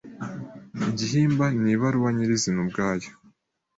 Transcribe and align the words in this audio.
Igihimba 0.89 1.45
ni 1.61 1.69
ibaruwa 1.75 2.09
nyirizina 2.15 2.59
ubwayo. 2.65 3.09